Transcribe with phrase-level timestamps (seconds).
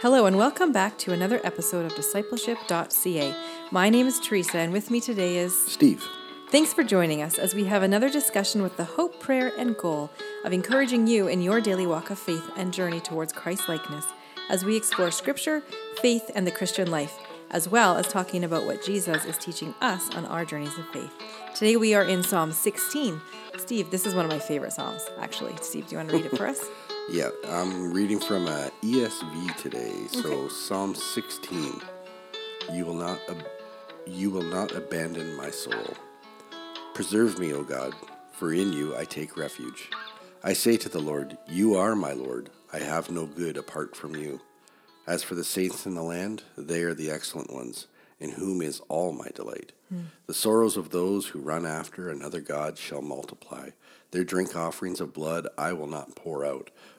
[0.00, 3.34] Hello, and welcome back to another episode of discipleship.ca.
[3.72, 6.06] My name is Teresa, and with me today is Steve.
[6.50, 10.08] Thanks for joining us as we have another discussion with the hope, prayer, and goal
[10.44, 14.06] of encouraging you in your daily walk of faith and journey towards Christ likeness
[14.48, 15.64] as we explore scripture,
[16.00, 17.18] faith, and the Christian life,
[17.50, 21.10] as well as talking about what Jesus is teaching us on our journeys of faith.
[21.56, 23.20] Today we are in Psalm 16.
[23.56, 25.56] Steve, this is one of my favorite Psalms, actually.
[25.60, 26.64] Steve, do you want to read it for us?
[27.10, 29.92] Yeah, I'm reading from uh, ESV today.
[30.08, 31.80] So Psalm 16.
[32.72, 33.46] You will not ab-
[34.06, 35.94] you will not abandon my soul.
[36.94, 37.94] Preserve me, O God,
[38.32, 39.90] for in you I take refuge.
[40.42, 42.50] I say to the Lord, You are my Lord.
[42.72, 44.40] I have no good apart from you.
[45.06, 47.86] As for the saints in the land, they are the excellent ones,
[48.20, 49.72] in whom is all my delight.
[50.26, 53.70] The sorrows of those who run after another God shall multiply.
[54.10, 56.70] Their drink offerings of blood I will not pour out,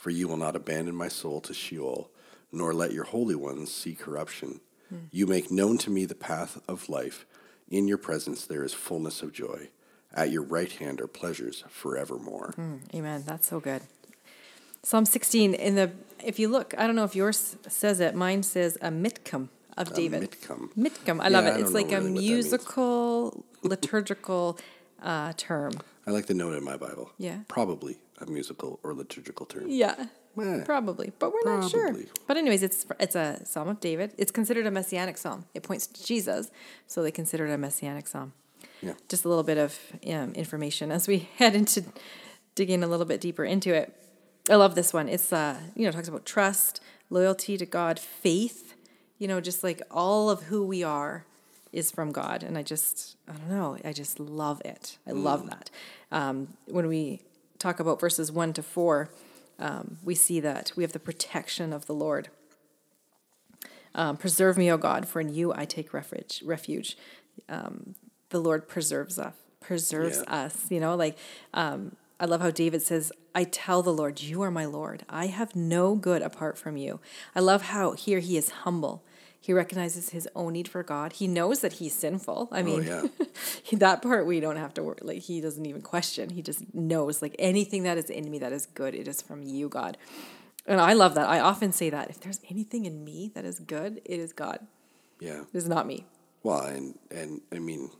[0.00, 2.10] for you will not abandon my soul to Sheol,
[2.50, 4.60] nor let your holy ones see corruption.
[5.12, 7.24] You make known to me the path of life.
[7.68, 9.68] In your presence there is fullness of joy.
[10.12, 12.54] At your right hand are pleasures forevermore.
[12.94, 13.22] Amen.
[13.26, 13.82] That's so good.
[14.82, 15.92] Psalm 16 in the
[16.24, 18.14] if you look, I don't know if yours says it.
[18.14, 20.22] Mine says a Miktam of David.
[20.30, 20.72] mitcom.
[20.76, 21.20] Mitcom.
[21.20, 21.58] I love Yeah, it.
[21.58, 22.30] I It's like a really means.
[22.30, 24.58] musical liturgical
[25.02, 25.72] uh, term.
[26.06, 27.12] I like the note in my Bible.
[27.18, 27.40] Yeah.
[27.46, 29.64] Probably a musical or liturgical term.
[29.68, 30.06] Yeah.
[30.38, 31.94] Eh, Probably, but we're not sure.
[32.26, 34.14] But anyways, it's it's a psalm of David.
[34.16, 35.46] It's considered a messianic psalm.
[35.54, 36.50] It points to Jesus,
[36.86, 38.32] so they consider it a messianic psalm.
[38.80, 38.94] Yeah.
[39.08, 41.84] Just a little bit of um, information as we head into
[42.54, 43.92] digging a little bit deeper into it.
[44.48, 45.08] I love this one.
[45.08, 46.80] It's uh, you know, talks about trust,
[47.10, 48.74] loyalty to God, faith.
[49.18, 51.26] You know, just like all of who we are
[51.72, 53.76] is from God, and I just I don't know.
[53.84, 54.96] I just love it.
[55.06, 55.70] I love that.
[56.12, 57.20] Um, when we
[57.60, 59.10] talk about verses one to four,
[59.60, 62.28] um, we see that we have the protection of the Lord.
[63.94, 66.42] Um, preserve me, O God, for in you I take refuge.
[66.44, 66.96] Refuge.
[67.48, 67.94] Um,
[68.30, 69.34] the Lord preserves us.
[69.60, 70.44] Preserves Yeah.
[70.44, 70.70] us.
[70.70, 71.16] You know, like
[71.54, 75.04] um, I love how David says, "I tell the Lord, you are my Lord.
[75.08, 77.00] I have no good apart from you."
[77.34, 79.02] I love how here he is humble.
[79.42, 81.14] He recognizes his own need for God.
[81.14, 82.48] He knows that he's sinful.
[82.52, 83.02] I oh, mean, yeah.
[83.72, 84.98] that part we don't have to worry.
[85.00, 86.28] Like he doesn't even question.
[86.30, 89.42] He just knows like anything that is in me that is good, it is from
[89.42, 89.96] you, God.
[90.66, 91.26] And I love that.
[91.26, 94.66] I often say that if there's anything in me that is good, it is God.
[95.18, 95.40] Yeah.
[95.40, 96.04] It is not me.
[96.42, 97.90] Well, and and I mean,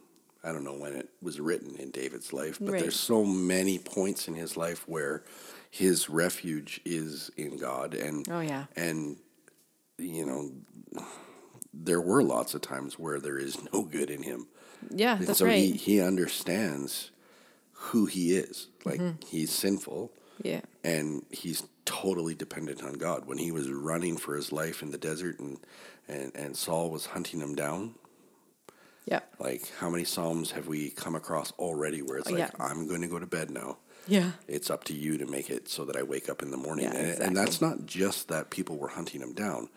[0.45, 2.83] I don't know when it was written in David's life, but Right.
[2.83, 5.25] there's so many points in his life where
[5.71, 8.67] his refuge is in God, and Oh, yeah.
[8.77, 9.17] and
[9.99, 10.51] you know,
[11.73, 14.49] there were lots of times where there is no good in him.
[14.91, 15.57] Yeah, And that's so right.
[15.59, 17.11] he he understands
[17.73, 18.69] who he is.
[18.85, 19.27] Like Mm-hmm.
[19.29, 20.11] he's sinful,
[20.43, 20.61] yeah.
[20.83, 23.27] and he's totally dependent on God.
[23.27, 25.59] When he was running for his life in the desert, and
[26.09, 27.95] and and Saul was hunting him down.
[29.07, 29.21] Yeah.
[29.39, 32.51] Like, how many Psalms have we come across already where it's Oh, like, yeah.
[32.65, 33.79] I'm going to go to bed now.
[34.07, 34.33] Yeah.
[34.47, 36.85] It's up to you to make it so that I wake up in the morning.
[36.85, 37.27] Yeah, and, exactly.
[37.27, 39.69] and that's not just that people were hunting him down.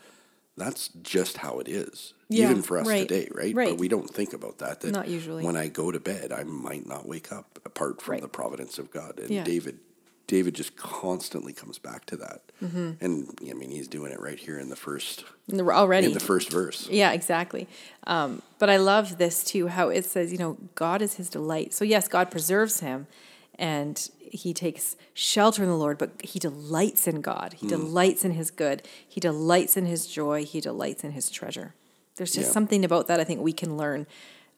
[0.55, 3.55] That's just how it is, Yeah, even for us right, today, right?
[3.55, 3.69] right.
[3.69, 4.81] But we don't think about that.
[4.81, 5.43] That Not usually.
[5.43, 8.21] When I go to bed, I might not wake up apart from Right.
[8.21, 9.19] the providence of God.
[9.19, 9.43] And Yeah.
[9.43, 9.79] David,
[10.27, 12.41] David just constantly comes back to that.
[12.63, 12.91] Mm-hmm.
[13.01, 16.07] And I mean, he's doing it right here in the first And we're Already.
[16.07, 16.87] in the first verse.
[16.89, 17.67] Yeah, exactly.
[18.05, 21.73] Um, but I love this too, how it says, you know, God is his delight.
[21.73, 23.07] So, yes, God preserves him
[23.55, 27.53] and he takes shelter in the Lord, but he delights in God.
[27.53, 28.81] He delights in his good.
[29.07, 30.43] He delights in his joy.
[30.43, 31.75] He delights in his treasure.
[32.15, 32.53] There's just Yeah.
[32.53, 34.07] something about that I think we can learn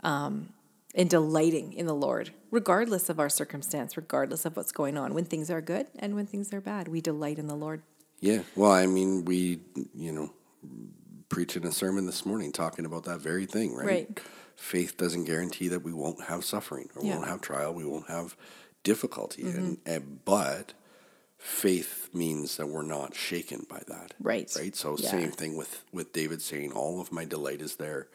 [0.03, 0.49] um,
[0.93, 5.13] in delighting in the Lord, regardless of our circumstance, regardless of what's going on.
[5.13, 7.81] When things are good and when things are bad, we delight in the Lord.
[8.21, 8.43] Yeah.
[8.55, 9.59] Well, I mean, we,
[9.93, 10.31] you know,
[11.27, 13.85] preaching a sermon this morning talking about that very thing, right?
[13.85, 14.19] Right.
[14.55, 17.17] Faith doesn't guarantee that we won't have suffering or Yeah.
[17.17, 18.37] Won't have trial, we won't have
[18.85, 20.71] difficulty, and, and but
[21.37, 24.13] faith means that we're not shaken by that.
[24.21, 24.49] Right.
[24.57, 24.75] Right.
[24.75, 25.09] So Yeah.
[25.11, 28.07] same thing with with David saying, "All of my delight is there."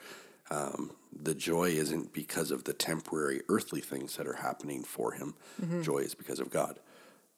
[0.50, 5.34] Um, the joy isn't because of the temporary earthly things that are happening for him.
[5.62, 5.82] Mm-hmm.
[5.82, 6.80] Joy is because of God.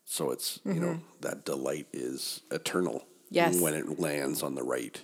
[0.04, 3.58] So it's you know that delight is eternal Yes.
[3.60, 5.00] when it lands on the right.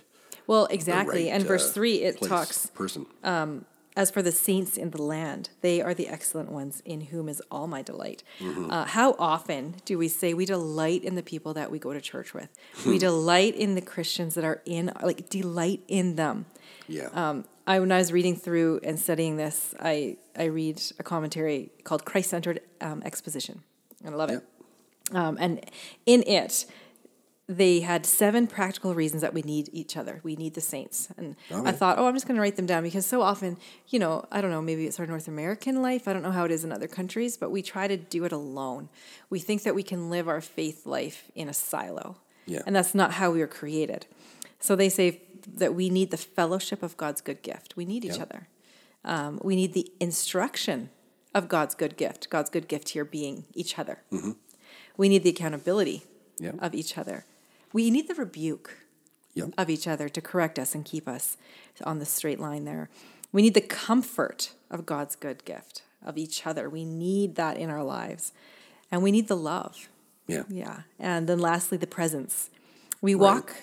[0.47, 1.25] Well, exactly.
[1.25, 3.05] right, and verse uh, 3, it place, talks, person.
[3.95, 7.41] As for the saints in the land, they are the excellent ones in whom is
[7.51, 8.23] all my delight.
[8.39, 8.71] Mm-hmm.
[8.71, 12.01] Uh, how often do we say we delight in the people that we go to
[12.01, 12.49] church with?
[12.75, 12.89] Hmm.
[12.91, 16.45] we delight in the Christians that are in, like, delight in them.
[16.87, 17.09] yeah.
[17.13, 21.71] Um, I, when I was reading through and studying this, I, I read a commentary
[21.83, 23.61] called Christ Centered um, Exposition,
[24.03, 24.43] and I love it.
[25.11, 25.63] Um, and
[26.07, 26.65] in it,
[27.51, 30.19] they had seven practical reasons that we need each other.
[30.21, 31.07] We need the saints.
[31.17, 33.57] And I thought, oh, I'm just going to write them down because so often,
[33.87, 36.07] you know, I don't know, maybe it's our North American life.
[36.07, 38.31] I don't know how it is in other countries, but we try to do it
[38.31, 38.87] alone.
[39.31, 42.17] We think that we can live our faith life in a silo.
[42.45, 42.61] Yeah.
[42.67, 44.05] And that's not how we were created.
[44.59, 47.75] So they say that we need the fellowship of God's good gift.
[47.75, 48.23] We need each Yeah.
[48.23, 48.47] other.
[49.03, 50.91] Um, we need the instruction
[51.33, 52.29] of God's good gift.
[52.29, 54.03] God's good gift here being each other.
[54.97, 56.03] We need the accountability
[56.37, 56.51] Yeah.
[56.59, 57.25] of each other.
[57.73, 58.77] We need the rebuke
[59.35, 59.53] Yep.
[59.57, 61.37] of each other to correct us and keep us
[61.83, 62.89] on the straight line there.
[63.31, 66.67] We need the comfort of God's good gift of each other.
[66.69, 68.33] We need that in our lives.
[68.91, 69.87] And we need the love.
[70.27, 70.43] Yeah.
[70.49, 70.81] Yeah.
[70.97, 72.49] And then lastly, the presence.
[73.01, 73.53] We walk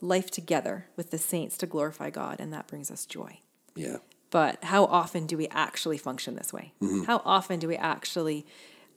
[0.00, 3.38] life together with the saints to glorify God, and that brings us joy.
[3.76, 3.98] Yeah.
[4.30, 6.72] But how often do we actually function this way?
[6.82, 7.04] Mm-hmm.
[7.04, 8.44] How often do we actually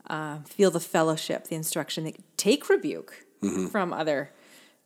[0.08, 3.26] uh, feel the fellowship, the instruction, take rebuke
[3.72, 4.32] from other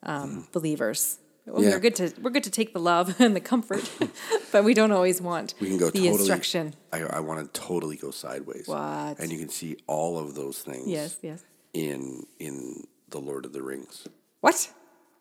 [0.04, 1.20] um, believers?
[1.46, 1.64] Well.
[1.64, 1.72] Yeah.
[1.72, 3.90] We're good to we're good to take the love and the comfort,
[4.52, 6.10] but we don't always want We can go the totally.
[6.10, 6.76] instruction.
[6.94, 8.68] I, I want to totally go sideways.
[8.68, 9.20] What?
[9.20, 10.88] And you can see all of those things.
[10.88, 11.44] Yes, yes.
[11.74, 14.08] In in the Lord of the Rings,
[14.42, 14.72] What?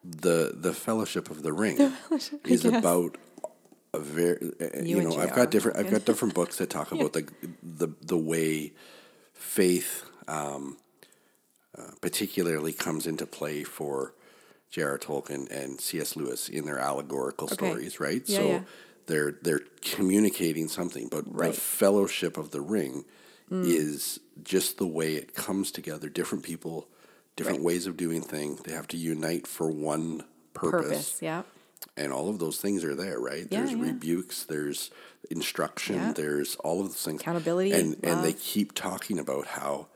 [0.05, 1.93] the the Fellowship of the Ring
[2.45, 3.17] is about
[3.95, 4.53] a very.
[4.83, 5.79] You, and know, I've got different.
[5.79, 7.27] I've got different books that talk about the
[7.63, 8.73] the the way
[9.33, 10.77] faith, um,
[11.77, 14.15] uh, particularly, comes into play for
[14.71, 14.99] J.R.
[14.99, 16.17] Tolkien and C.S.
[16.17, 18.23] Lewis in their allegorical stories, right?
[18.27, 18.61] Yeah, so yeah.
[19.07, 21.51] they're they're communicating something, but Right.
[21.53, 21.55] Mm.
[21.55, 23.05] the Fellowship of the Ring
[23.51, 26.11] is just the way it comes together.
[26.11, 26.87] Different people,
[27.35, 27.65] different Right.
[27.65, 28.61] ways of doing things.
[28.61, 31.19] They have to unite for one Purpose.
[31.23, 31.45] Yeah.
[31.97, 33.47] and all of those things are there, right?
[33.51, 33.83] Yeah, there's yeah.
[33.83, 34.91] rebukes, there's
[35.31, 37.21] instruction, there's all of those things.
[37.23, 39.87] Accountability, and and they keep talking about how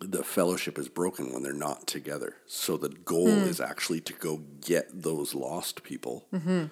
[0.00, 2.36] the fellowship is broken when they're not together.
[2.46, 3.48] So the goal Hmm.
[3.48, 6.70] is actually to go get those lost people and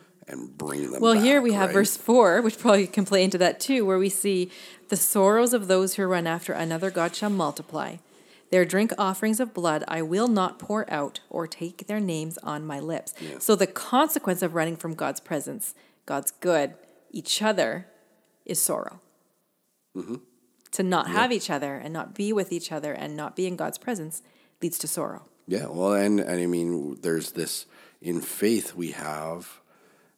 [0.58, 0.92] bring them.
[0.94, 1.02] Mm-hmm.
[1.02, 3.98] Well, here back, we have verse 4, which probably can play into that too, where
[3.98, 4.50] we see
[4.88, 7.96] the sorrows of those who run after another God shall multiply.
[8.50, 12.66] Their drink offerings of blood I will not pour out or take their names on
[12.66, 13.14] my lips.
[13.20, 13.38] Yeah.
[13.38, 15.74] So the consequence of running from God's presence,
[16.06, 16.74] God's good,
[17.10, 17.86] each other,
[18.44, 19.00] is sorrow.
[19.96, 20.16] Mm-hmm.
[20.74, 23.56] To not have each other and not be with each other and not be in
[23.56, 24.22] God's presence
[24.60, 25.22] leads to sorrow.
[25.46, 27.66] Yeah, well, and, and I mean, there's this
[28.00, 29.60] in faith we have,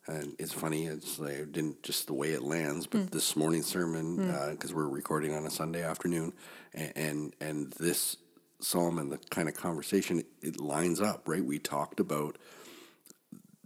[0.06, 0.86] and it's funny.
[0.86, 3.10] It's like it didn't just the way it lands, but mm.
[3.10, 4.34] this morning's sermon mm.
[4.34, 6.32] uh, because we're recording on a Sunday afternoon,
[6.72, 8.16] and, and and this
[8.60, 11.44] psalm and the kind of conversation it lines up right.
[11.44, 12.38] We talked about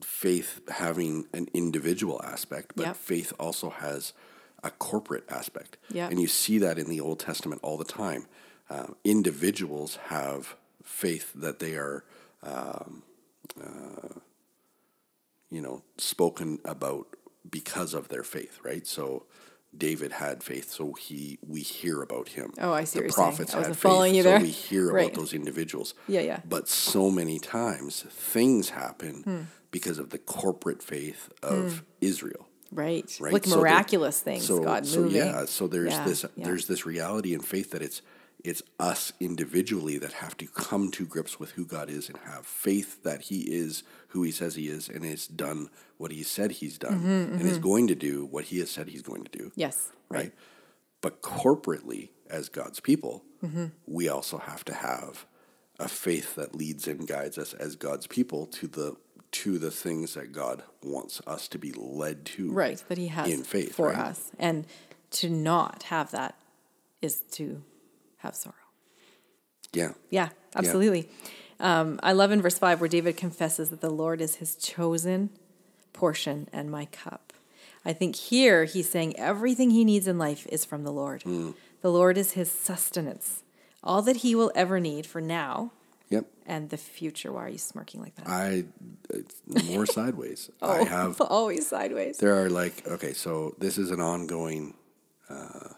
[0.03, 2.97] faith having an individual aspect, but Yep.
[2.97, 4.13] faith also has
[4.63, 5.77] a corporate aspect.
[5.91, 6.11] Yep.
[6.11, 8.27] And you see that in the Old Testament all the time.
[8.69, 12.05] Uh, individuals have faith that they are,
[12.43, 13.03] um,
[13.61, 14.09] uh,
[15.51, 17.07] you know, spoken about
[17.51, 18.87] because of their faith, right?
[18.87, 19.25] So
[19.77, 22.53] David had faith, so he we hear about him.
[22.61, 23.29] Oh, I see The what you're saying.
[23.29, 25.07] prophets had faith, so we hear Right.
[25.07, 25.95] about those individuals.
[26.09, 26.41] Yeah, yeah.
[26.49, 29.41] But so many times things happen Hmm.
[29.71, 32.47] because of the corporate faith of Israel.
[32.73, 33.17] Right.
[33.21, 33.33] Right.
[33.33, 35.17] Like So miraculous things, so, God so moving.
[35.17, 35.45] yeah.
[35.47, 36.45] So there's Yeah, this yeah.
[36.45, 38.03] there's this reality in faith that it's
[38.43, 42.47] it's us individually that have to come to grips with who God is and have
[42.47, 46.53] faith that He is who He says He is and has done what He said
[46.53, 49.31] He's done Mm-hmm, and is going to do what He has said He's going to
[49.39, 49.53] do.
[49.57, 49.91] Yes.
[50.09, 50.33] Right.
[51.03, 53.67] But corporately, as God's people, Mm-hmm.
[53.87, 55.25] we also have to have
[55.79, 58.97] a faith that leads and guides us as God's people to the
[59.33, 62.51] to the things that God wants us to be led to.
[62.53, 63.99] right that he has in faith, for right?
[63.99, 64.67] us and
[65.13, 66.35] to not have that
[67.03, 67.63] is to
[68.19, 68.55] have sorrow
[69.73, 69.93] Yeah.
[70.11, 71.09] yeah absolutely
[71.61, 75.31] Um, i love in verse 5 where david confesses that the lord is his chosen
[75.93, 77.33] portion and my cup
[77.85, 81.51] i think here he's saying everything he needs in life is from the lord Hmm.
[81.83, 83.43] the lord is his sustenance
[83.83, 85.73] all that he will ever need for now
[86.11, 86.27] Yep.
[86.47, 88.65] and the future why are you smirking like that I
[89.71, 90.51] more sideways.
[90.61, 90.71] Oh.
[90.71, 94.75] I have always sideways there are like okay, so this is an ongoing
[95.29, 95.69] uh,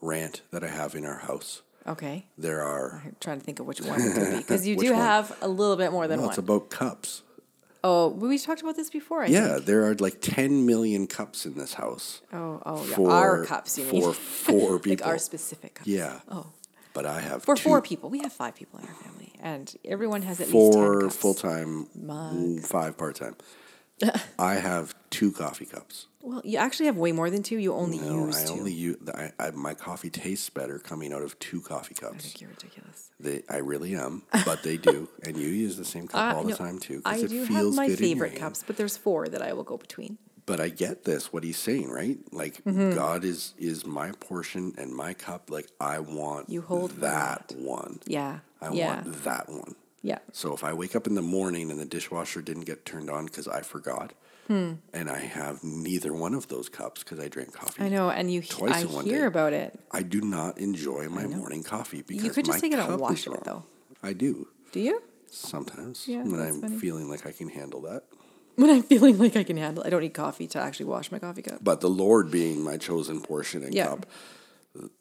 [0.00, 2.26] rant that I have in our house Okay.
[2.36, 3.00] There are.
[3.04, 5.00] I'm trying to think of which one it could be because you do one?
[5.00, 6.32] have a little bit more than Well, one.
[6.32, 7.22] it's about cups.
[7.84, 9.22] oh, we talked about this before.
[9.22, 9.66] I Yeah, think.
[9.66, 12.22] there are like 10 million cups in this house.
[12.32, 13.06] Oh, oh, yeah.
[13.06, 13.78] Our cups.
[13.78, 15.06] You for mean four people.
[15.06, 15.86] like our specific cups.
[15.88, 16.18] Yeah.
[16.28, 16.46] Oh,
[16.96, 18.08] But I have for two, four people.
[18.08, 21.84] We have five people in our family, and everyone has at four full time,
[22.62, 23.36] five part time.
[24.38, 26.06] I have two coffee cups.
[26.22, 27.58] Well, you actually have way more than two.
[27.58, 28.52] You only No, use I two.
[28.54, 28.96] only use.
[29.14, 32.14] I, I, my coffee tastes better coming out of two coffee cups.
[32.16, 33.10] I think you're ridiculous.
[33.20, 36.44] They, I really am, but they do, and you use the same cup Uh, all
[36.44, 37.02] the time too.
[37.04, 39.64] I do have my good in your favorite cups, but there's four that I will
[39.64, 40.16] go between.
[40.46, 41.32] But I get this.
[41.32, 42.18] What he's saying, right?
[42.32, 42.94] Like Mm-hmm.
[42.94, 45.50] God is is my portion and my cup.
[45.50, 47.56] Like I want You hold that, that.
[47.58, 48.00] one.
[48.06, 48.38] Yeah.
[48.60, 48.94] I yeah.
[49.02, 49.74] want that one.
[50.02, 50.18] Yeah.
[50.32, 53.26] So if I wake up in the morning and the dishwasher didn't get turned on
[53.26, 54.12] because I forgot,
[54.46, 54.74] Hmm.
[54.94, 58.32] and I have neither one of those cups because I drank coffee, I know, and
[58.32, 58.42] you.
[58.42, 59.26] Twice I in one hear day.
[59.26, 59.80] about it.
[59.90, 63.26] I do not enjoy my morning coffee because could just take it out and wash
[63.26, 63.64] it, though.
[64.04, 65.02] I do Do you?
[65.28, 66.78] sometimes Yeah, when I'm funny.
[66.78, 68.04] feeling like I can handle that.
[68.56, 71.18] When I'm feeling like I can handle, I don't need coffee to actually wash my
[71.18, 71.58] coffee cup.
[71.62, 73.86] But the Lord being my chosen portion and Yeah.
[73.88, 74.06] cup,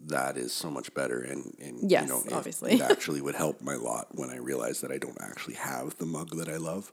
[0.08, 1.20] that is so much better.
[1.20, 2.74] And, and Yes, you know, it- obviously.
[2.74, 6.06] it actually would help my lot when I realize that I don't actually have the
[6.06, 6.92] mug that I love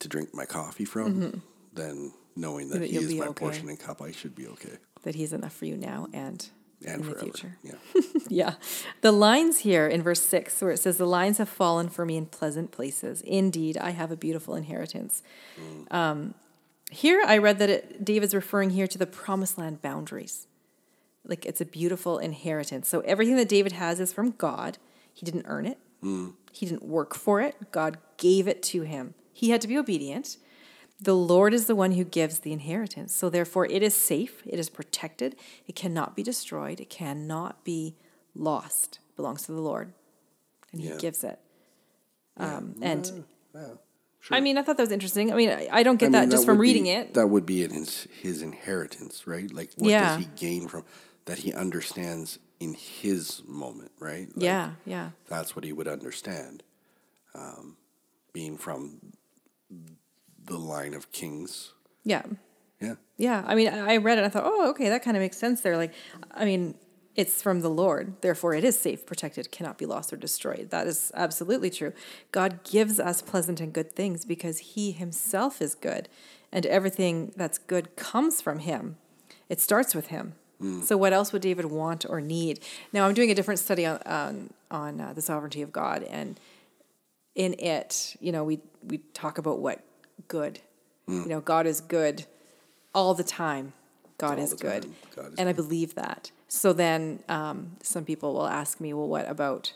[0.00, 1.14] to drink my coffee from.
[1.14, 1.38] Mm-hmm.
[1.74, 3.40] Then knowing that That He is my okay.
[3.44, 4.76] portion and cup, I should be okay.
[5.02, 6.46] That He's enough for you now and,
[6.86, 7.14] And in forever.
[7.14, 7.56] the future.
[7.62, 7.74] Yeah.
[8.28, 8.54] Yeah.
[9.02, 12.16] The lines here in verse 6, where it says, The lines have fallen for me
[12.16, 13.20] in pleasant places.
[13.22, 15.22] Indeed, I have a beautiful inheritance.
[15.90, 16.32] Um,
[16.90, 20.46] here I read that it, David's referring here to the promised land boundaries.
[21.26, 22.88] Like it's a beautiful inheritance.
[22.88, 24.78] So everything that David has is from God.
[25.12, 25.78] He didn't earn it,
[26.52, 27.70] he didn't work for it.
[27.70, 29.14] God gave it to him.
[29.32, 30.36] He had to be obedient.
[31.02, 33.12] The Lord is the one who gives the inheritance.
[33.14, 35.34] So therefore, it is safe, it is protected,
[35.66, 37.96] it cannot be destroyed, it cannot be
[38.34, 39.00] lost.
[39.10, 39.92] It belongs to the Lord,
[40.72, 40.92] and Yeah.
[40.92, 41.38] He gives it.
[42.36, 43.74] Um, and Yeah.
[44.30, 45.32] I mean, I thought that was interesting.
[45.32, 46.86] I mean, I, I don't get I that mean, just that from would be- reading
[46.86, 47.14] it.
[47.14, 49.52] That would be in his, his inheritance, right?
[49.52, 50.84] Like, what does he gain from
[51.24, 54.28] that he understands in his moment, right?
[54.36, 56.62] Like, yeah, yeah, That's what he would understand.
[57.34, 57.76] Um,
[58.32, 59.00] being from
[60.46, 61.72] the line of kings.
[62.04, 62.22] yeah.
[62.80, 62.94] Yeah.
[63.16, 64.24] Yeah, I mean, I read it.
[64.24, 65.76] I thought, oh, okay, that kind of makes sense there.
[65.76, 65.94] Like,
[66.32, 66.74] I mean,
[67.14, 70.70] it's from the Lord, therefore it is safe, protected, cannot be lost or destroyed.
[70.70, 71.92] That is absolutely true.
[72.32, 76.08] God gives us pleasant and good things because He Himself is good,
[76.50, 78.96] and everything that's good comes from Him.
[79.48, 80.34] It starts with Him.
[80.84, 82.60] So, what else would David want or need?
[82.92, 86.38] Now, I'm doing a different study on on, on uh, the sovereignty of God, and
[87.34, 89.84] in it, you know, we we talk about what
[90.28, 90.60] good.
[91.08, 92.24] You know, God is good
[92.94, 93.72] all the time.
[94.18, 94.94] God All is good, time.
[95.16, 96.30] God is and I believe that.
[96.48, 99.72] So then, um, some people will ask me, "Well, what about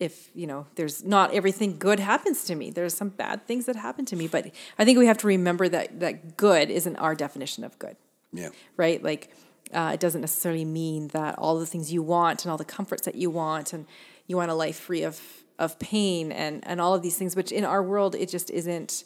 [0.00, 2.70] if you know there's not everything good happens to me?
[2.70, 5.68] There's some bad things that happen to me." But I think we have to remember
[5.68, 7.96] that that good isn't our definition of good
[8.32, 8.50] Yeah.
[8.76, 9.02] right?
[9.02, 9.30] Like,
[9.72, 13.02] uh, it doesn't necessarily mean that all the things you want and all the comforts
[13.04, 13.86] that you want and
[14.26, 15.20] you want a life free of
[15.58, 19.04] of pain and and all of these things, which in our world it just isn't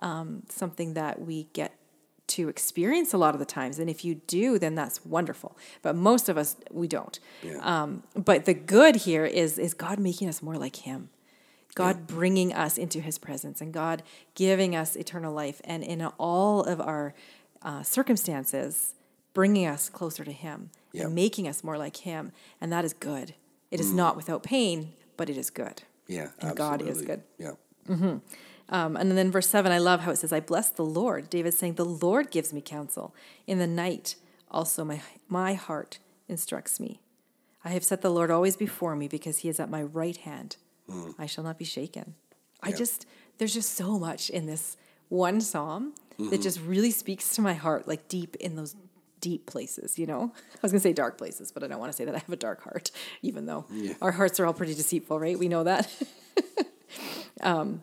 [0.00, 1.74] um, something that we get
[2.28, 3.78] to experience a lot of the times.
[3.80, 5.56] And if you do, then that's wonderful.
[5.82, 7.18] But most of us we don't.
[7.42, 7.58] Yeah.
[7.60, 11.10] Um, but the good here is is God making us more like Him.
[11.74, 14.02] God bringing us into His presence and God
[14.34, 17.14] giving us eternal life, and in all of our
[17.62, 18.94] uh, circumstances,
[19.34, 21.04] bringing us closer to Him Yeah.
[21.04, 23.34] and making us more like Him, and that is good.
[23.70, 25.82] It is not without pain, but it is good.
[26.08, 26.30] Yeah.
[26.40, 27.22] And God is good.
[27.38, 27.52] Yeah.
[28.70, 31.28] Um, and then verse 7, I love how it says, I bless the Lord.
[31.28, 33.14] David's saying, The Lord gives me counsel.
[33.46, 34.14] In the night,
[34.50, 35.98] also my, my heart
[36.28, 37.00] instructs me.
[37.64, 40.56] I have set the Lord always before me because he is at my right hand.
[40.88, 41.10] Hmm.
[41.18, 42.14] I shall not be shaken.
[42.62, 43.06] I just,
[43.38, 44.76] there's just so much in this
[45.08, 46.42] one psalm that mm-hmm.
[46.42, 48.76] just really speaks to my heart, like deep in those
[49.20, 50.32] deep places, you know?
[50.34, 52.18] I was going to say dark places, but I don't want to say that I
[52.18, 52.90] have a dark heart,
[53.22, 53.66] even though
[54.00, 55.38] our hearts are all pretty deceitful, right?
[55.38, 55.92] We know that.
[57.42, 57.82] Um,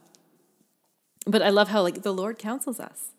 [1.27, 3.09] But I love how like the Lord counsels us.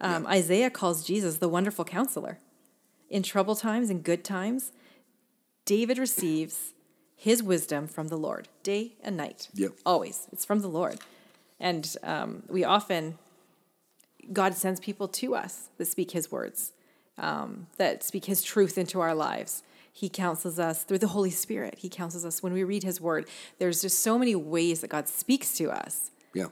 [0.00, 2.38] Um, Isaiah calls Jesus the wonderful counselor.
[3.08, 4.72] In trouble times and good times,
[5.64, 6.74] David receives
[7.16, 9.48] his wisdom from the Lord, day and night.
[9.54, 9.72] Yep.
[9.86, 10.98] Always, it's from the Lord,
[11.58, 13.18] and um, we often
[14.32, 16.72] God sends people to us that speak His words,
[17.16, 19.62] um, that speak His truth into our lives.
[19.92, 21.76] He counsels us through the Holy Spirit.
[21.78, 23.28] He counsels us when we read His Word.
[23.58, 26.10] There's just so many ways that God speaks to us.
[26.36, 26.48] Yeah.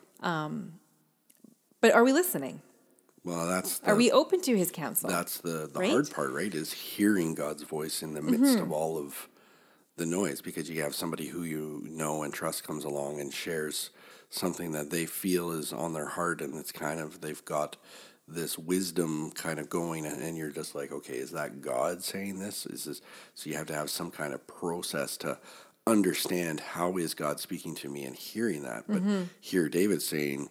[1.81, 2.63] But are we listening?
[3.25, 5.09] Well, that's Are we open to his counsel?
[5.09, 5.91] that's the the Right?
[5.91, 6.55] hard part, right?
[6.55, 8.63] Is hearing God's voice in the midst Mm-hmm.
[8.63, 9.29] of all of
[9.97, 13.91] the noise because you have somebody who you know and trust comes along and shares
[14.29, 17.77] something that they feel is on their heart and it's kind of they've got
[18.27, 22.41] this wisdom kind of going and, and you're just like okay is that god saying
[22.41, 23.01] this is this
[23.35, 25.39] so you have to have some kind of process to
[25.87, 29.25] understand how is god speaking to me and hearing that but Mm-hmm.
[29.41, 30.49] here david's saying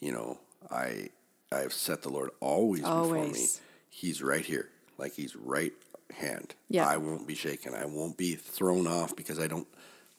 [0.00, 0.38] you know
[0.70, 1.08] i
[1.52, 3.46] i have set the lord always, before me
[3.88, 5.72] he's right here like he's right
[6.16, 6.88] hand Yeah.
[6.88, 9.68] i won't be shaken i won't be thrown off because i don't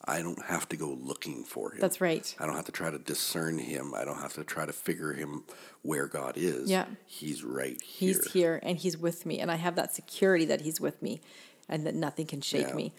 [0.06, 2.34] i don't have to go looking for him That's right.
[2.40, 3.92] I don't have to try to discern him.
[3.94, 5.42] I don't have to try to figure him
[5.82, 6.70] where God is.
[6.70, 6.84] Yeah.
[7.06, 8.08] He's right here.
[8.14, 9.40] He's here and he's with me.
[9.40, 11.20] And I have that security that he's with me
[11.68, 12.74] and that nothing can shake Yeah.
[12.74, 12.92] me.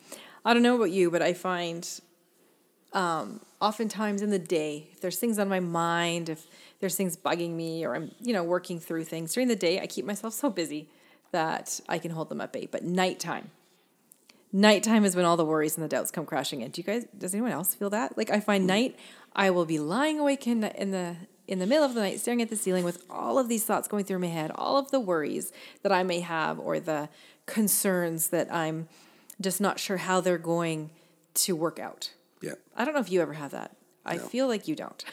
[0.48, 1.86] I don't know about you, but I find
[2.94, 6.48] um, oftentimes in the day, if there's things on my mind, if
[6.80, 9.88] there's things bugging me or I'm, you know, working through things during the day, I
[9.88, 10.88] keep myself so busy
[11.32, 12.66] that I can hold them at bay.
[12.72, 13.52] But nighttime,
[14.54, 16.72] nighttime is when all the worries and the doubts come crashing in.
[16.72, 18.18] Do you guys, does anyone else feel that?
[18.18, 18.98] Like I find night,
[19.36, 22.22] I will be lying awake in the, in the, in the middle of the night,
[22.22, 24.92] staring at the ceiling with all of these thoughts going through my head, all of
[24.92, 25.52] the worries
[25.84, 27.10] that I may have or the
[27.46, 28.88] concerns that I'm
[29.42, 30.90] just not sure how they're going
[31.36, 32.12] to work out.
[32.42, 32.54] Yeah.
[32.76, 33.76] I don't know if you ever have that.
[34.06, 35.04] I feel like you don't.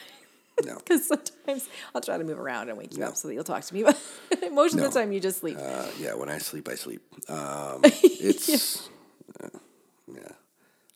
[0.63, 0.75] No.
[0.77, 3.07] Because sometimes I'll try to move around and wake you No.
[3.07, 3.83] up so that you'll talk to me.
[3.83, 3.99] But
[4.53, 4.87] most of No.
[4.87, 5.57] the time, you just sleep.
[5.59, 6.13] Uh, yeah.
[6.15, 7.01] When I sleep, I sleep.
[7.29, 8.87] Um, it's
[9.43, 9.49] uh,
[10.07, 10.21] yeah.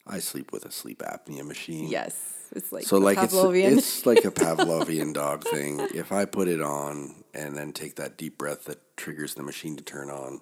[0.06, 1.88] I sleep with a sleep apnea machine.
[1.90, 2.14] yes.
[2.52, 5.80] It's like So like it's it's like a Pavlovian dog thing.
[5.94, 9.76] If I put it on and then take that deep breath that triggers the machine
[9.76, 10.40] to turn on,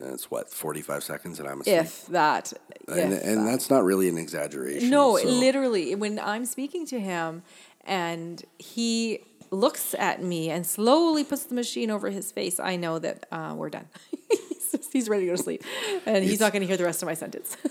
[0.00, 1.76] and it's what forty five seconds and I'm asleep.
[1.76, 2.52] if that.
[2.88, 3.50] and if and that.
[3.50, 4.90] that's not really an exaggeration.
[4.90, 7.42] No, so- literally, when I'm speaking to him
[7.84, 9.20] and he
[9.50, 13.54] looks at me and slowly puts the machine over his face, I know that uh,
[13.56, 13.86] we're done.
[14.92, 15.62] he's, ready to go to sleep.
[16.06, 17.56] And he's It's- not going to hear the rest of my sentence.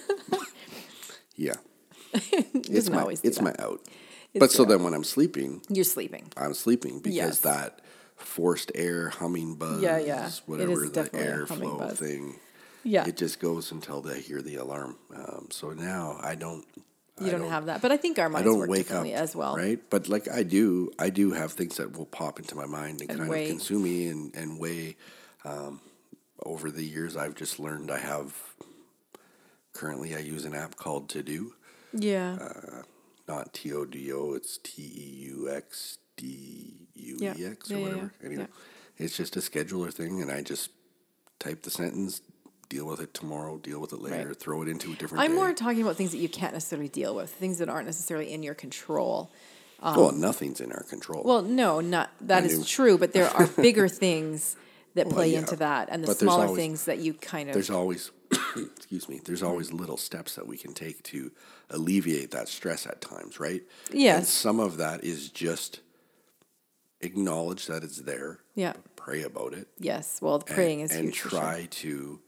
[1.36, 1.54] Yeah.
[2.14, 3.44] It's my always it's that.
[3.44, 3.82] my out.
[4.36, 6.32] but so your then when I'm sleeping, You're sleeping.
[6.38, 7.40] I'm sleeping because Yes.
[7.40, 7.80] that
[8.26, 10.30] forced air humming buzz, Yeah, yeah.
[10.46, 12.36] Whatever the definitely a humming airflow thing,
[12.84, 13.06] Yeah.
[13.08, 14.98] it just goes until they hear the alarm.
[15.16, 16.66] Um, so now I don't.
[17.22, 17.82] you I don't, have that.
[17.82, 19.56] But I think our I don't work wake up as well.
[19.56, 19.80] right?
[19.90, 23.10] But like I do, I do have things that will pop into my mind and,
[23.12, 23.44] And kind weigh.
[23.44, 24.96] of consume me and and weigh.
[25.46, 25.82] Um,
[26.46, 28.36] over the years, I've just learned I have.
[29.74, 31.54] Currently, I use an app called To Do.
[31.94, 32.38] Yeah.
[32.40, 32.82] Uh,
[33.28, 37.80] not T O D O, it's T E U X D U E X or
[37.80, 38.14] whatever.
[38.24, 38.48] Anyway,
[38.98, 40.70] it's just a scheduler thing, and I just
[41.40, 42.22] type the sentence,
[42.70, 44.40] deal with it tomorrow, deal with it later, Right.
[44.40, 45.36] throw it into a different I'm day.
[45.38, 48.44] more talking about things that you can't necessarily deal with, things that aren't necessarily in
[48.44, 49.32] your control.
[49.82, 51.22] well, nothing's in our control.
[51.22, 52.64] um, Well, no, not that I is knew.
[52.66, 54.56] true, but there are bigger things
[54.96, 55.40] that Well, play yeah.
[55.40, 58.12] into that, and the But smaller always- things that you kind of there's always,
[58.56, 61.32] excuse me, there's always little steps that we can take to
[61.70, 63.64] alleviate that stress at times, right?
[63.92, 64.18] Yes.
[64.20, 65.82] And some of that is just
[67.04, 70.20] acknowledge that it's there, yeah pray about it, yes.
[70.22, 71.20] Well, the praying and, is and huge.
[71.20, 71.40] for sure.
[71.40, 72.20] try to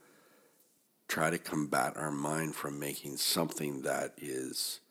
[1.08, 4.82] try to combat our mind from making something that is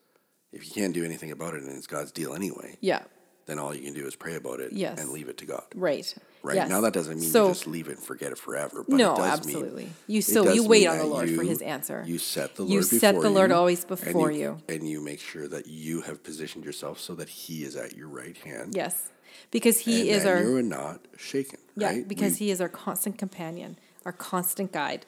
[0.52, 3.02] if you can't do anything about it and it's God's deal anyway, Yeah,
[3.46, 4.98] then all you can do is pray about it Yes.
[5.00, 5.64] and leave it to God.
[5.74, 6.14] right.
[6.44, 6.56] Right.
[6.56, 6.68] Yes.
[6.68, 8.84] Now that doesn't mean so, you just leave it and forget it forever.
[8.86, 9.84] But No, it does absolutely.
[9.84, 12.04] Mean, You so you wait on the Lord for His answer.
[12.06, 14.58] You set the Lord You set the Lord you, always and before you.
[14.68, 18.08] And you make sure that you have positioned yourself so that He is at your
[18.08, 18.76] right hand.
[18.76, 19.10] Yes,
[19.50, 21.60] because He and is our you're not shaken.
[21.76, 22.06] yeah, right?
[22.06, 25.06] because We- He is our constant companion, our constant guide.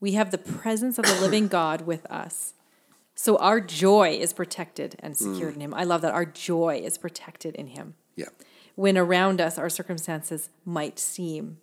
[0.00, 2.54] We have the presence of the living God with us.
[3.14, 5.62] So our joy is protected and secured in mm.
[5.62, 5.74] Him.
[5.74, 6.14] I love that.
[6.14, 7.94] Our joy is protected in Him.
[8.16, 8.26] yeah.
[8.78, 11.58] When around us our circumstances might seem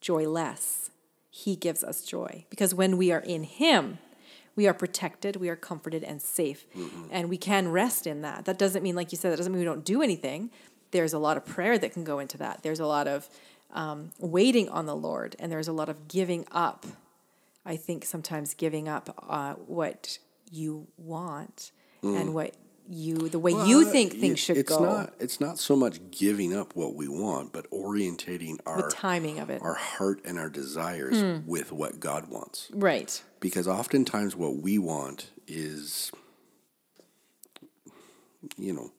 [0.00, 0.90] joyless,
[1.28, 2.44] He gives us joy.
[2.48, 3.98] Because when we are in Him,
[4.54, 6.66] we are protected, we are comforted and safe.
[7.10, 8.44] And we can rest in that.
[8.44, 10.50] That doesn't mean, like you said, that doesn't mean we don't do anything.
[10.92, 12.62] There's a lot of prayer that can go into that.
[12.62, 13.28] There's a lot of
[13.72, 16.86] um, waiting on the Lord, and there's a lot of giving up.
[17.66, 20.18] I think sometimes giving up uh, what
[20.52, 22.54] you want and what
[22.88, 24.82] you, the way you Well, think y- things should it's go.
[24.84, 29.38] Not, it's not so much giving up what we want, but orientating the our timing
[29.38, 29.62] of it.
[29.62, 31.48] our heart and our desires Hmm.
[31.48, 32.68] with what God wants.
[32.72, 33.22] Right.
[33.38, 36.10] Because oftentimes what we want is,
[38.56, 38.90] you know,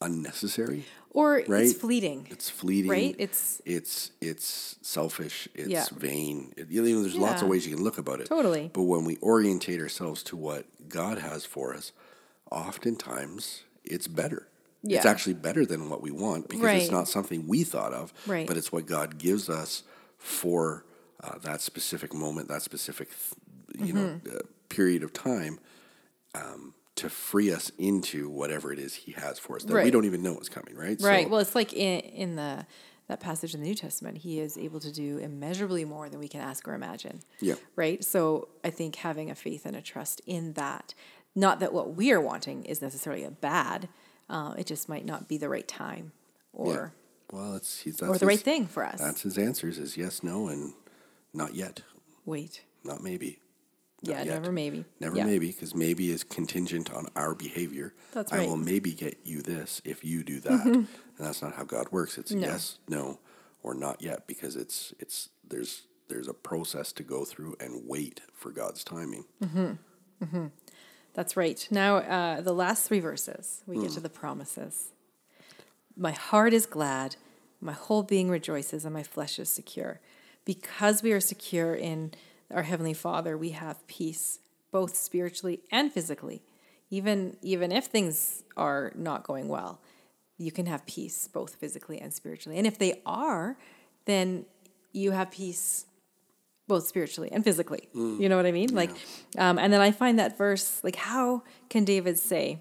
[0.00, 0.86] unnecessary.
[1.10, 1.64] Or Right?
[1.64, 2.28] it's fleeting.
[2.30, 2.90] It's fleeting.
[2.90, 3.14] Right?
[3.18, 5.48] It's- it's it's selfish.
[5.54, 5.86] It's Yeah.
[5.96, 6.52] vain.
[6.56, 8.26] It, you know, there's lots of ways you can look about it.
[8.28, 8.70] Totally.
[8.72, 11.92] But when we orientate ourselves to what God has for us,
[12.50, 14.46] oftentimes it's better.
[14.84, 16.80] It's actually better than what we want because Right.
[16.82, 18.46] it's not something we thought of, Right.
[18.46, 19.82] but it's what God gives us
[20.18, 20.84] for
[21.22, 23.08] uh, that specific moment, that specific,
[23.76, 24.36] you know, Mm-hmm.
[24.36, 25.58] uh, period of time
[26.34, 30.04] um, to free us into whatever it is He has for us that we don't
[30.04, 30.96] even know is coming, right?
[31.00, 31.24] Right.
[31.24, 32.66] So, well, it's like in, in the
[33.08, 36.28] that passage in the New Testament, he is able to do immeasurably more than we
[36.28, 37.20] can ask or imagine.
[37.40, 37.54] Yeah.
[37.74, 38.04] Right.
[38.04, 40.92] So I think having a faith and a trust in that,
[41.34, 43.88] not that what we are wanting is necessarily a bad,
[44.28, 46.12] uh, it just might not be the right time
[46.52, 46.88] or yeah.
[47.30, 48.98] Well, it's he's that's or the right thing for us.
[49.00, 50.72] That's his answers: is yes, no, and
[51.34, 51.82] not yet,
[52.24, 52.62] Wait.
[52.84, 53.38] not maybe.
[54.00, 54.22] Yeah.
[54.22, 54.28] Yet.
[54.28, 54.84] Never maybe.
[55.00, 55.24] Never yeah.
[55.24, 57.94] maybe, because maybe is contingent on our behavior.
[58.12, 58.42] That's I right.
[58.42, 58.50] Mm-hmm.
[58.50, 60.88] will maybe get you this if you do that, and
[61.18, 62.16] that's not how God works.
[62.16, 62.46] It's No.
[62.46, 63.18] yes, no,
[63.62, 68.22] or not yet, because it's it's there's there's a process to go through and wait
[68.32, 69.24] for God's timing.
[71.18, 71.66] That's right.
[71.72, 74.92] Now, uh, the last three verses, we get to the promises.
[75.96, 77.16] My heart is glad,
[77.60, 79.98] my whole being rejoices, and my flesh is secure.
[80.44, 82.12] Because we are secure in
[82.52, 84.38] our Heavenly Father, we have peace,
[84.70, 86.40] both spiritually and physically.
[86.88, 89.80] Even, even if things are not going well,
[90.36, 92.56] you can have peace both physically and spiritually.
[92.56, 93.56] And if they are,
[94.04, 94.44] then
[94.92, 95.84] you have peace
[96.68, 97.88] both spiritually and physically.
[98.20, 98.74] You know what I mean?
[98.74, 98.90] Like,
[99.36, 102.60] um, and then I find that verse, like, how can David say,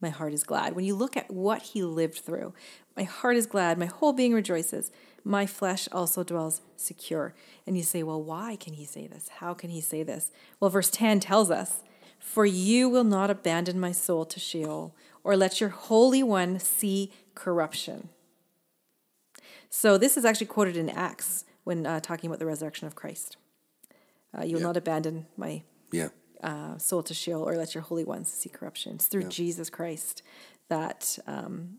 [0.00, 0.74] My heart is glad?
[0.74, 2.54] When you look at what he lived through,
[2.96, 4.90] my heart is glad, my whole being rejoices,
[5.24, 7.34] my flesh also dwells secure.
[7.66, 9.28] And you say, Well, why can he say this?
[9.28, 10.30] How can he say this?
[10.60, 11.82] Well, verse 10 tells us,
[12.18, 17.12] For you will not abandon my soul to Sheol, or let your Holy One see
[17.34, 18.08] corruption.
[19.70, 23.36] So this is actually quoted in Acts when uh, talking about the resurrection of Christ.
[24.36, 24.66] Uh, you will Yeah.
[24.68, 26.08] not abandon my Yeah,
[26.42, 28.94] uh, soul to Sheol or let your holy ones see corruption.
[28.94, 30.22] It's through Jesus Christ
[30.68, 31.78] that um,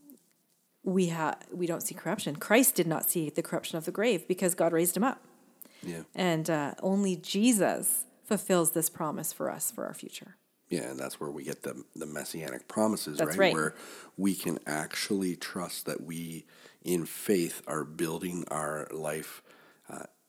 [0.83, 2.35] we ha- we don't see corruption.
[2.35, 5.21] Christ did not see the corruption of the grave because God raised him up,
[5.81, 10.35] yeah, and uh, only Jesus fulfills this promise for us for our future.
[10.69, 13.37] yeah, and that's where we get the the messianic promises, right?
[13.37, 13.53] right.
[13.53, 13.73] Where
[14.17, 16.45] we can actually trust that we,
[16.83, 19.41] in faith, are building our life.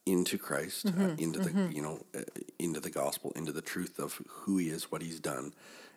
[0.07, 2.21] Uh, into Christ, Mm-hmm, uh, into the you know, uh,
[2.59, 5.53] into the gospel, into the truth of who He is, what He's done,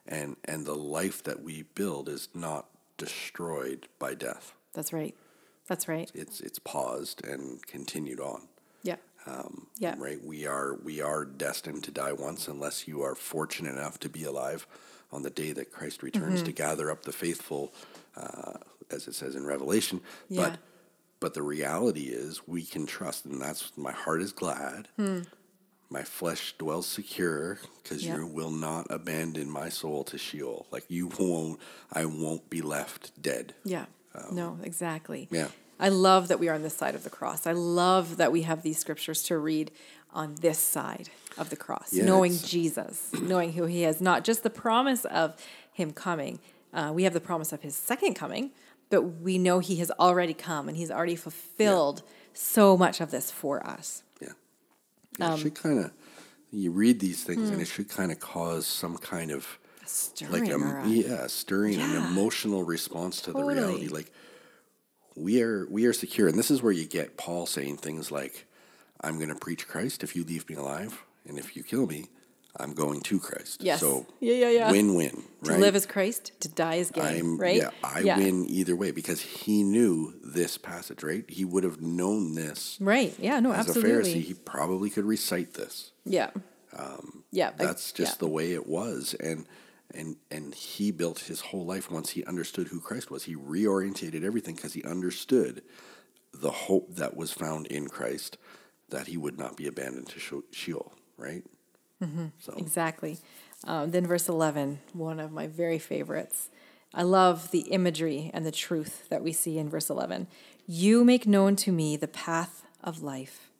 [0.06, 2.66] and and the life that we build is not
[2.96, 4.54] destroyed by death.
[4.72, 5.14] That's right.
[5.66, 6.10] That's right.
[6.14, 8.48] It's it's paused and continued on.
[8.82, 8.96] Yeah.
[9.78, 9.94] yeah.
[9.98, 10.24] Right.
[10.24, 14.24] We are we are destined to die once unless you are fortunate enough to be
[14.24, 14.66] alive
[15.12, 16.46] on the day that Christ returns Mm-hmm.
[16.46, 17.72] to gather up the faithful,
[18.16, 18.54] uh,
[18.90, 20.00] as it says in Revelation.
[20.28, 20.50] Yeah.
[20.50, 20.58] But
[21.20, 24.88] but the reality is we can trust, and that's my heart is glad.
[25.90, 28.08] My flesh dwells secure because Hmm.
[28.08, 28.16] Yeah.
[28.18, 30.66] you will not abandon my soul to Sheol.
[30.70, 31.58] Like you won't,
[31.92, 33.54] I won't be left dead.
[33.64, 33.86] Yeah.
[34.32, 35.28] no, exactly.
[35.30, 35.48] Um, yeah.
[35.80, 37.46] I love that we are on this side of the cross.
[37.46, 39.70] I love that we have these scriptures to read
[40.12, 44.42] on this side of the cross, Yeah, knowing Jesus, knowing who he is, not just
[44.42, 45.36] the promise of
[45.72, 46.40] him coming.
[46.74, 48.50] Uh, we have the promise of his second coming,
[48.90, 53.30] but we know he has already come and he's already fulfilled so much of this
[53.30, 54.02] for us.
[54.20, 54.28] Yeah.
[55.18, 55.92] Yeah, Um, it should kind of,
[56.50, 57.54] you read these things hmm.
[57.54, 61.96] and it should kind of cause some kind of, Stirring like, a, yeah, stirring an
[61.96, 63.88] emotional response to the reality.
[63.88, 64.12] Like,
[65.16, 66.28] we are, we are secure.
[66.28, 68.46] And this is where you get Paul saying things like,
[69.00, 71.02] I'm going to preach Christ if you leave me alive.
[71.26, 72.06] And if you kill me,
[72.58, 73.62] I'm going to Christ.
[73.62, 73.80] Yes.
[73.80, 74.70] So, Yeah, yeah, yeah.
[74.70, 75.60] win win, to right?
[75.60, 77.56] live as Christ, to die as gain, I'm right?
[77.56, 81.24] yeah, I win either way because he knew this passage, right?
[81.28, 83.14] He would have known this Right.
[83.18, 83.92] Yeah, no, as absolutely.
[83.92, 84.22] a Pharisee.
[84.22, 85.92] He probably could recite this.
[86.04, 86.30] yeah.
[86.76, 87.48] Um, yeah.
[87.58, 88.18] I- That's just yeah.
[88.26, 89.46] the way it was, and
[89.94, 93.24] and and he built his whole life once he understood who Christ was.
[93.24, 95.62] He reorientated everything because he understood
[96.34, 98.36] the hope that was found in Christ,
[98.90, 100.92] that he would not be abandoned to She- Sheol.
[101.16, 101.42] Right.
[102.02, 102.26] Mm-hmm.
[102.38, 103.18] So Exactly.
[103.64, 106.48] Um, then verse 11, one of my very favorites.
[106.94, 110.28] I love the imagery and the truth that we see in verse 11.
[110.66, 113.50] You make known to me the path of life.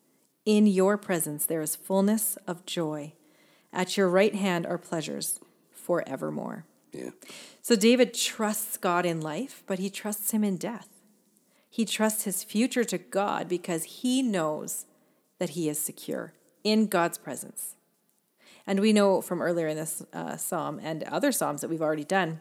[0.45, 3.13] In your presence there is fullness of joy.
[3.73, 5.41] At your right hand are pleasures
[5.73, 6.65] forevermore.
[6.93, 7.11] yeah,
[7.61, 10.89] So David trusts God in life, but he trusts him in death.
[11.69, 14.87] He trusts his future to God because he knows
[15.39, 16.33] that he is secure
[16.65, 17.75] in God's presence.
[18.69, 22.05] And we know from earlier in this uh, psalm and other psalms that we've already
[22.05, 22.41] done,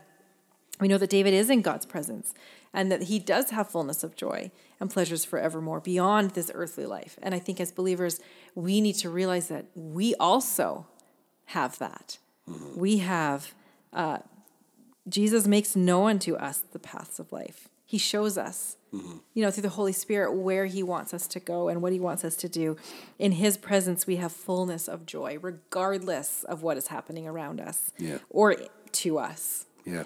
[0.82, 2.34] we know that David is in God's presence
[2.74, 7.18] and that he does have fullness of joy and pleasures forevermore beyond this earthly life.
[7.24, 8.20] And I think as believers,
[8.56, 10.86] we need to realize that we also
[11.46, 12.18] have that.
[12.76, 13.54] We have,
[13.94, 14.18] uh,
[15.08, 17.70] Jesus makes known to us the paths of life.
[17.88, 19.18] He shows us, Mm-hmm.
[19.34, 22.00] you know, through the Holy Spirit where He wants us to go and what He
[22.00, 22.78] wants us to do.
[23.20, 27.92] In His presence, we have fullness of joy, regardless of what is happening around us
[27.98, 28.20] Yeah.
[28.30, 28.56] or
[28.94, 29.66] to us.
[29.86, 30.04] Yeah.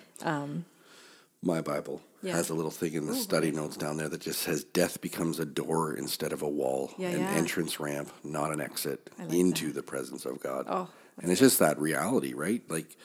[1.43, 2.33] My Bible yeah.
[2.35, 5.39] has a little thing in the study notes down there that just says death becomes
[5.39, 7.29] a door instead of a wall, Yeah, an yeah.
[7.31, 10.65] entrance ramp, not an exit like into the presence of God.
[10.69, 10.87] Oh,
[11.21, 12.61] and it's just that reality, right?
[12.69, 12.95] Like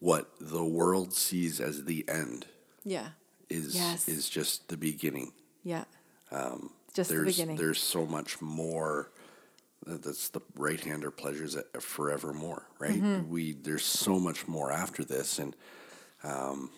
[0.00, 2.46] what the world sees as the end
[2.84, 3.08] Yeah.
[3.50, 4.08] Is Yes.
[4.08, 5.32] is just the beginning.
[5.62, 5.84] Yeah.
[6.94, 7.56] Just the there's beginning.
[7.56, 9.10] there's so much more
[9.86, 13.30] that's the right hander pleasures forevermore right Mm-hmm.
[13.30, 15.54] we there's so much more after this and
[16.24, 16.70] um,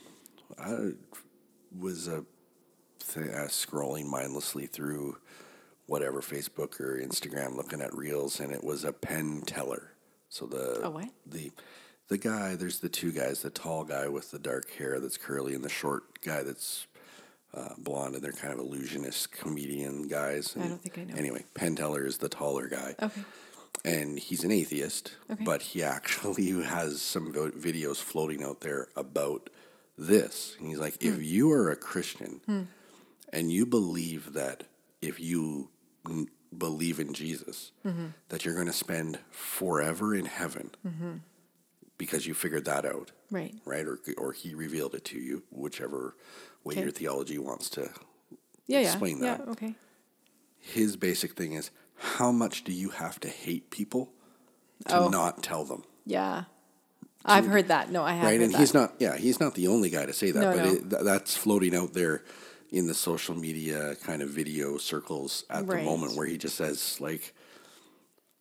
[0.58, 0.90] i
[1.76, 2.24] was a
[3.12, 5.16] th- uh, scrolling mindlessly through
[5.86, 9.92] whatever facebook or instagram looking at reels and it was a Penn Teller
[10.28, 11.08] so the A what?
[11.26, 11.50] the
[12.10, 15.54] the guy there's the two guys the tall guy with the dark hair that's curly
[15.54, 16.86] and the short guy that's
[17.54, 20.54] uh, blonde and they're kind of illusionist comedian guys.
[20.56, 21.14] I don't think I know.
[21.16, 22.94] Anyway, Penn Teller is the taller guy.
[23.02, 23.22] Okay.
[23.84, 25.42] And he's an atheist, Okay.
[25.44, 29.50] but he actually has some vo- videos floating out there about
[29.98, 30.54] this.
[30.60, 31.08] And he's like, Hmm.
[31.08, 32.68] if you are a Christian
[33.32, 34.64] and you believe that
[35.02, 35.70] if you
[36.08, 38.06] n- believe in Jesus, Mm-hmm.
[38.28, 40.70] that you're going to spend forever in heaven
[42.00, 43.54] because you figured that out Right.
[43.66, 43.86] right?
[43.86, 46.16] Or or he revealed it to you, whichever
[46.64, 46.82] way Okay.
[46.82, 47.90] your theology wants to.
[48.66, 48.80] Yeah.
[48.80, 49.36] Explain yeah.
[49.36, 49.40] that.
[49.44, 49.52] Yeah.
[49.52, 49.74] Okay.
[50.58, 51.70] His basic thing is
[52.16, 54.12] how much do you have to hate people
[54.88, 55.08] to Oh.
[55.08, 56.44] not tell them, Yeah.
[57.22, 57.90] I've heard that.
[57.90, 58.40] No, I have right?
[58.40, 58.58] And that.
[58.58, 60.72] he's not, yeah, he's not the only guy to say that, No, but no.
[60.72, 62.24] It, th- that's floating out there
[62.70, 66.98] in the social media kind of video circles at the moment, where he just says
[67.00, 67.34] like.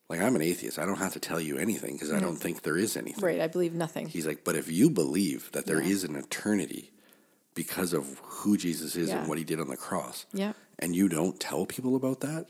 [0.10, 0.80] Like I'm an atheist.
[0.80, 3.24] I don't have to tell you anything because I don't think there is anything.
[3.24, 3.40] right.
[3.40, 4.08] I believe nothing.
[4.08, 5.90] He's like, but if you believe that there Yeah.
[5.90, 6.92] is an eternity
[7.54, 9.20] because of who Jesus is Yeah.
[9.20, 10.54] and what he did on the cross, Yeah.
[10.80, 12.48] and you don't tell people about that,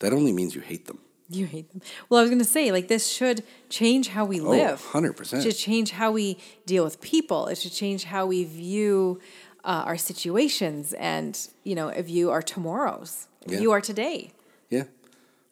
[0.00, 0.98] that only means you hate them.
[1.30, 1.82] You hate them.
[2.08, 4.80] Well, I was going to say, like, this should change how we Oh, live.
[4.80, 5.40] 100%.
[5.44, 7.46] It should change how we deal with people.
[7.48, 9.20] It should change how we view
[9.64, 13.58] uh, our situations and, you know, view our tomorrows, Yeah.
[13.58, 14.32] view our today.
[14.70, 14.84] Yeah.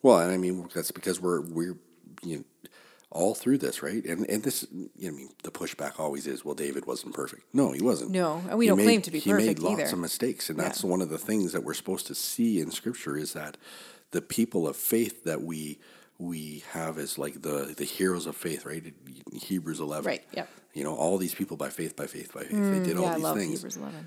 [0.07, 1.75] Well, and I mean that's because we're we're
[2.23, 2.43] you know,
[3.11, 4.03] all through this, right?
[4.05, 7.43] And and this, you know, I mean, the pushback always is, well, David wasn't perfect.
[7.53, 8.11] No, he wasn't.
[8.11, 9.93] No, and we He don't made- claim to be perfect He made lots either.
[9.93, 10.89] of mistakes, and that's Yeah.
[10.91, 13.57] one of the things that we're supposed to see in Scripture is that
[14.11, 15.77] the people of faith that we
[16.19, 18.93] we have as like the the heroes of faith, right?
[19.33, 20.49] Hebrews eleven, Right, yep.
[20.73, 23.01] You know, all these people by faith, by faith, by faith, they mm, did yeah,
[23.01, 23.53] all I these love things.
[23.61, 24.05] Hebrews 11.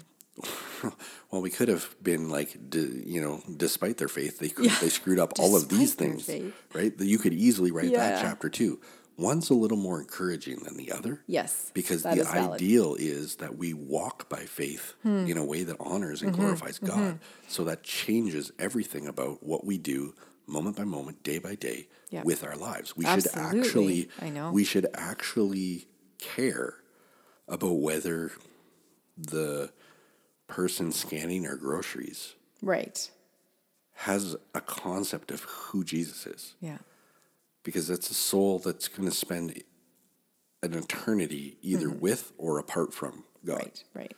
[1.30, 4.76] Well, we could have been like, d- you know, despite their faith, they could, Yeah.
[4.80, 6.52] they screwed up all of these things, faith.
[6.74, 6.96] right?
[6.96, 8.80] That you could easily write that chapter too.
[9.16, 11.22] One's a little more encouraging than the other.
[11.26, 15.26] Yes, Because the is ideal is that we walk by faith Hmm.
[15.26, 16.28] in a way that honors Mm-hmm.
[16.28, 17.20] and glorifies God.
[17.46, 20.14] So that changes everything about what we do
[20.46, 22.24] moment by moment, day by day Yep.
[22.24, 22.96] with our lives.
[22.96, 23.50] We Absolutely.
[23.50, 24.50] should actually I know.
[24.52, 25.86] we should actually
[26.18, 26.74] care
[27.46, 28.32] about whether
[29.16, 29.70] the
[30.50, 33.10] person scanning our groceries Right.
[33.92, 36.78] has a concept of who Jesus is Yeah.
[37.62, 39.62] because that's a soul that's going to spend
[40.62, 43.58] an eternity either with or apart from God.
[43.60, 43.98] Mm-hmm.
[43.98, 44.12] Right.
[44.12, 44.16] Right.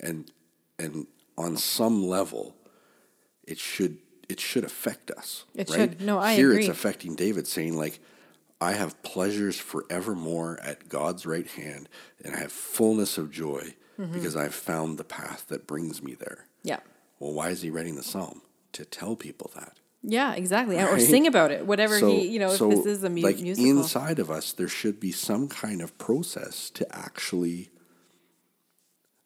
[0.00, 0.30] And
[0.78, 2.56] and on some level
[3.44, 5.44] it should it should affect us.
[5.54, 5.76] It right?
[5.90, 6.00] should.
[6.00, 6.60] No, I Here agree.
[6.64, 8.00] it's affecting David saying like
[8.60, 11.88] I have pleasures forevermore at God's right hand
[12.24, 14.12] and I have fullness of joy Mm-hmm.
[14.12, 16.46] because I've found the path that brings me there.
[16.62, 16.80] Yeah.
[17.18, 18.42] Well, why is he writing the psalm?
[18.72, 19.76] To tell people that.
[20.02, 20.80] Yeah, exactly.
[20.80, 23.70] Or sing about it, whatever he, you know, if this is a mu- like musical.
[23.70, 27.70] inside of us, there should be some kind of process to actually,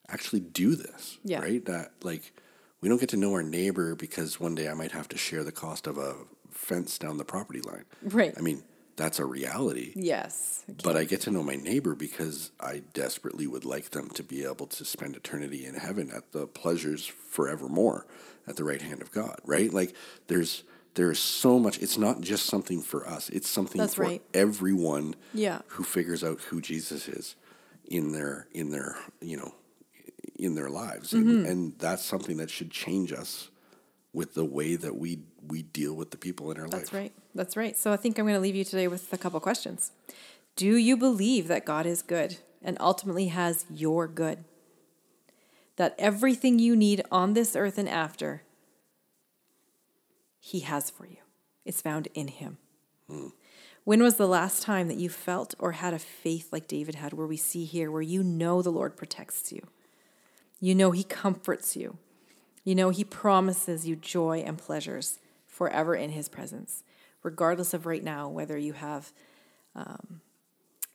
[0.08, 1.18] actually do this.
[1.24, 1.40] Yeah.
[1.40, 1.64] Right.
[1.64, 2.32] That like,
[2.80, 5.44] we don't get to know our neighbor because one day I might have to share
[5.44, 6.14] the cost of a
[6.50, 7.84] fence down the property line.
[8.02, 8.34] Right.
[8.36, 8.62] I mean,
[8.96, 9.92] that's a reality.
[9.94, 10.64] yes.
[10.82, 14.44] But I get to know my neighbor because I desperately would like them to be
[14.44, 18.06] able to spend eternity in heaven at the pleasures forevermore
[18.48, 19.72] at the right hand of God, right?
[19.72, 19.94] Like
[20.28, 23.28] there's there's so much it's not just something for us.
[23.28, 24.22] It's something That's for right.
[24.32, 25.60] everyone Yeah.
[25.68, 27.36] who figures out who Jesus is
[27.84, 29.54] in their in their, you know,
[30.36, 31.12] in their lives.
[31.12, 31.28] Mm-hmm.
[31.30, 33.50] And, and that's something that should change us
[34.16, 36.82] with the way that we we deal with the people in our That's life.
[36.82, 37.12] That's right.
[37.34, 37.76] That's right.
[37.76, 39.92] So I think I'm going to leave you today with a couple questions.
[40.56, 44.44] Do you believe that God is good and ultimately has your good?
[45.76, 48.42] That everything you need on this earth and after,
[50.40, 51.18] He has for you.
[51.66, 52.56] It's found in Him.
[53.10, 53.28] Hmm.
[53.84, 57.12] When was the last time that you felt or had a faith like David had,
[57.12, 59.60] where we see here, where you know the Lord protects you?
[60.58, 61.98] You know He comforts you.
[62.66, 66.82] You know He promises you joy and pleasures forever in His presence,
[67.22, 69.12] regardless of right now whether you have
[69.76, 70.20] um,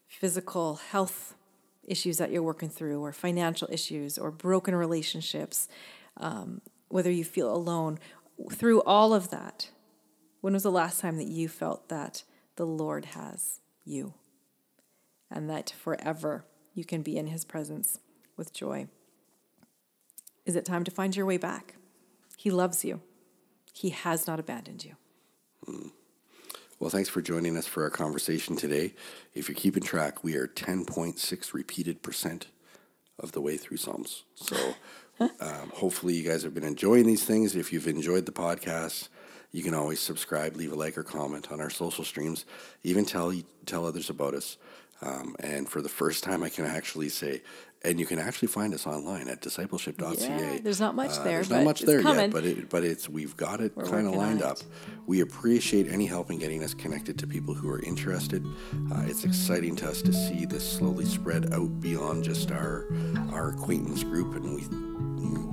[0.06, 1.34] physical health
[1.82, 5.66] issues that you're working through, or financial issues, or broken relationships,
[6.18, 7.98] um, whether you feel alone.
[8.50, 9.70] Through all of that,
[10.42, 12.22] when was the last time that you felt that
[12.56, 14.12] the Lord has you?
[15.30, 17.98] And that forever you can be in his presence
[18.36, 18.88] with joy.
[20.44, 21.74] Is it time to find your way back?
[22.36, 23.00] He loves you.
[23.72, 24.96] He has not abandoned you.
[25.66, 25.90] Mm.
[26.78, 28.94] Well, thanks for joining us for our conversation today.
[29.34, 32.48] If you're keeping track, we are 10.6 repeated percent
[33.20, 34.24] of the way through Psalms.
[34.34, 34.74] So
[35.20, 37.54] um, hopefully you guys have been enjoying these things.
[37.54, 39.08] If you've enjoyed the podcast,
[39.52, 42.46] you can always subscribe, leave a like or comment on our social streams,
[42.82, 43.32] even tell
[43.64, 44.56] tell others about us.
[45.02, 47.42] Um, and for the first time, I can actually say,
[47.84, 50.28] and you can actually find us online at discipleship.ca.
[50.28, 51.32] Yeah, there's not much uh, there.
[51.34, 52.24] There's not much there coming.
[52.24, 54.58] yet, but it, but it's we've got it kind of lined up.
[55.06, 58.46] We appreciate any help in getting us connected to people who are interested.
[58.92, 62.86] Uh, it's exciting to us to see this slowly spread out beyond just our
[63.32, 64.92] our acquaintance group, and we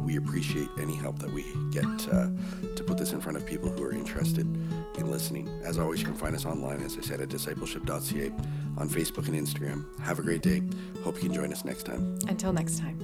[0.10, 2.30] we appreciate any help that we get uh,
[2.76, 4.42] to put this in front of people who are interested
[4.98, 5.48] in listening.
[5.64, 8.32] As always, you can find us online, as I said, at discipleship.ca
[8.80, 9.86] on Facebook and Instagram.
[10.00, 10.62] Have a great day.
[11.04, 12.18] Hope you can join us next time.
[12.28, 12.98] Until next time.